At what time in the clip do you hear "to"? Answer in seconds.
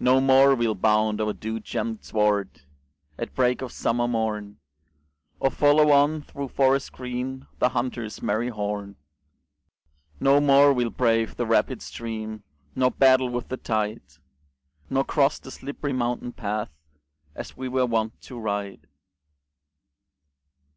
18.22-18.40